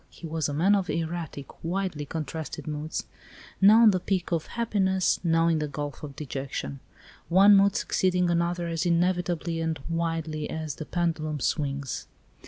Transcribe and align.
He 0.09 0.25
was 0.25 0.49
a 0.49 0.53
man 0.55 0.73
of 0.73 0.89
erratic, 0.89 1.63
widely 1.63 2.05
contrasted 2.07 2.65
moods 2.65 3.05
now 3.61 3.83
on 3.83 3.91
the 3.91 3.99
peaks 3.99 4.33
of 4.33 4.47
happiness, 4.47 5.19
now 5.23 5.47
in 5.47 5.59
the 5.59 5.67
gulf 5.67 6.01
of 6.01 6.15
dejection; 6.15 6.79
one 7.29 7.55
mood 7.55 7.75
succeeding 7.75 8.27
another 8.27 8.65
as 8.67 8.83
inevitably 8.83 9.61
and 9.61 9.79
widely 9.87 10.49
as 10.49 10.73
the 10.77 10.85
pendulum 10.87 11.39
swings. 11.39 12.07